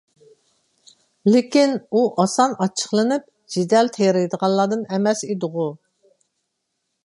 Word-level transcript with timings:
لېكىن، 1.33 1.75
ئۇ 1.91 2.01
ئاسان 2.23 2.57
ئاچچىقلىنىپ، 2.65 3.29
جېدەل 3.57 3.93
تېرىيدىغانلاردىن 3.99 4.85
ئەمەس 4.97 5.25
ئىدىغۇ؟ 5.29 5.71